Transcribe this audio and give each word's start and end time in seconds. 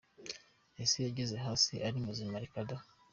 Ese 0.83 0.95
yageze 1.05 1.35
hasi 1.45 1.73
ari 1.87 1.97
muzima? 2.05 2.41
Reka 2.43 2.59
da!. 2.69 2.77